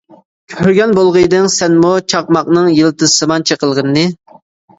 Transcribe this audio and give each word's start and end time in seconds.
كۆرگەن 0.53 0.95
بولغىيدىڭ 0.99 1.49
سەنمۇ 1.55 1.91
چاقماقنىڭ 2.15 2.71
يىلتىزسىمان 2.79 3.47
چېقىلغىنىنى؟! 3.53 4.09